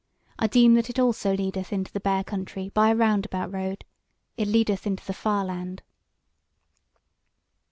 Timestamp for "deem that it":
0.47-0.97